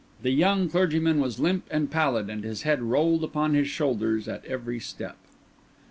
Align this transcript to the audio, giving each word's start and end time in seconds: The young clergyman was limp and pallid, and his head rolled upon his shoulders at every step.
The 0.23 0.31
young 0.31 0.67
clergyman 0.67 1.19
was 1.19 1.39
limp 1.39 1.65
and 1.69 1.91
pallid, 1.91 2.27
and 2.27 2.43
his 2.43 2.63
head 2.63 2.81
rolled 2.81 3.23
upon 3.23 3.53
his 3.53 3.67
shoulders 3.67 4.27
at 4.27 4.43
every 4.45 4.79
step. 4.79 5.17